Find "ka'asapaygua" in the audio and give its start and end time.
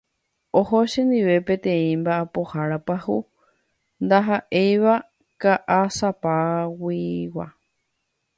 5.41-7.45